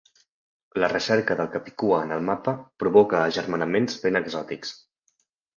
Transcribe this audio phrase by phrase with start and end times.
[0.83, 2.55] La recerca del capicua en el mapa
[2.85, 4.77] provoca agermanaments ben exòtics.